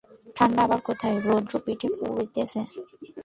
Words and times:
ঠাণ্ডা 0.37 0.61
আবার 0.65 0.79
কোথায়–রৌদ্রে 0.87 1.57
পিঠ 1.65 1.81
পুড়িতেছে। 1.97 2.61